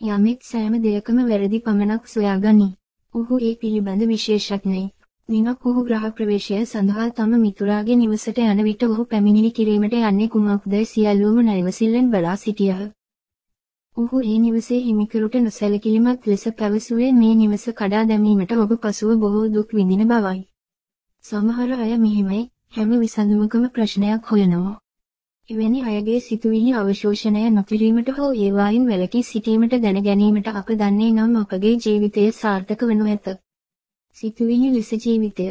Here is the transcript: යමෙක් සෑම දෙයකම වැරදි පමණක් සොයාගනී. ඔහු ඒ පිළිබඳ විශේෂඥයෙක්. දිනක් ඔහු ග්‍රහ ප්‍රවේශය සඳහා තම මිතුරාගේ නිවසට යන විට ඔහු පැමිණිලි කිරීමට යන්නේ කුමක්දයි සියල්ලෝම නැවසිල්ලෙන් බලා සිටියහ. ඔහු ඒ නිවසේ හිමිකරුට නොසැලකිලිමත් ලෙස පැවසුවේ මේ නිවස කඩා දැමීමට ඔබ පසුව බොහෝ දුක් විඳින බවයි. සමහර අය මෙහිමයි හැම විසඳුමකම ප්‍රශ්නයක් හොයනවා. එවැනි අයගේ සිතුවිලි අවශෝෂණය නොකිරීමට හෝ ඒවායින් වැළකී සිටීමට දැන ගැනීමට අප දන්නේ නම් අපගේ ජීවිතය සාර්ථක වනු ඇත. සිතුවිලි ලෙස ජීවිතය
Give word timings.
යමෙක් 0.00 0.40
සෑම 0.42 0.74
දෙයකම 0.82 1.18
වැරදි 1.24 1.58
පමණක් 1.60 2.06
සොයාගනී. 2.06 2.68
ඔහු 3.14 3.38
ඒ 3.40 3.54
පිළිබඳ 3.56 4.02
විශේෂඥයෙක්. 4.08 4.94
දිනක් 5.28 5.66
ඔහු 5.66 5.82
ග්‍රහ 5.84 6.06
ප්‍රවේශය 6.12 6.60
සඳහා 6.64 7.08
තම 7.10 7.34
මිතුරාගේ 7.38 7.96
නිවසට 7.96 8.38
යන 8.44 8.62
විට 8.64 8.82
ඔහු 8.82 9.04
පැමිණිලි 9.04 9.50
කිරීමට 9.52 9.98
යන්නේ 10.00 10.28
කුමක්දයි 10.28 10.86
සියල්ලෝම 10.86 11.42
නැවසිල්ලෙන් 11.42 12.10
බලා 12.10 12.36
සිටියහ. 12.36 12.80
ඔහු 13.96 14.22
ඒ 14.24 14.38
නිවසේ 14.38 14.80
හිමිකරුට 14.80 15.36
නොසැලකිලිමත් 15.40 16.26
ලෙස 16.26 16.44
පැවසුවේ 16.58 17.12
මේ 17.12 17.34
නිවස 17.36 17.64
කඩා 17.74 18.04
දැමීමට 18.06 18.58
ඔබ 18.58 18.72
පසුව 18.78 19.10
බොහෝ 19.18 19.46
දුක් 19.50 19.68
විඳින 19.72 20.08
බවයි. 20.08 20.40
සමහර 21.24 21.70
අය 21.78 21.92
මෙහිමයි 21.98 22.42
හැම 22.70 22.90
විසඳුමකම 22.98 23.68
ප්‍රශ්නයක් 23.70 24.22
හොයනවා. 24.26 24.78
එවැනි 25.50 25.80
අයගේ 25.82 26.18
සිතුවිලි 26.20 26.72
අවශෝෂණය 26.72 27.40
නොකිරීමට 27.50 28.10
හෝ 28.16 28.28
ඒවායින් 28.40 28.84
වැළකී 28.90 29.22
සිටීමට 29.22 29.72
දැන 29.84 29.98
ගැනීමට 30.04 30.50
අප 30.52 30.68
දන්නේ 30.80 31.08
නම් 31.12 31.32
අපගේ 31.40 31.72
ජීවිතය 31.84 32.26
සාර්ථක 32.36 32.84
වනු 32.90 33.08
ඇත. 33.08 33.26
සිතුවිලි 34.16 34.68
ලෙස 34.74 34.90
ජීවිතය 35.04 35.46